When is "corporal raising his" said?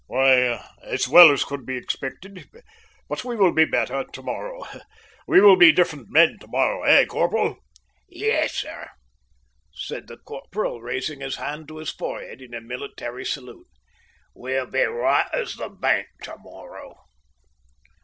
10.17-11.35